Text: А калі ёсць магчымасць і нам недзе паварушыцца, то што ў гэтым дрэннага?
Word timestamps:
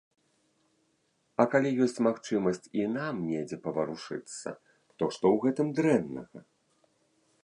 А 1.43 1.45
калі 1.55 1.69
ёсць 1.85 1.99
магчымасць 2.07 2.69
і 2.79 2.87
нам 2.95 3.15
недзе 3.27 3.57
паварушыцца, 3.67 4.49
то 4.97 5.03
што 5.19 5.21
ў 5.21 5.35
гэтым 5.45 5.67
дрэннага? 5.81 6.39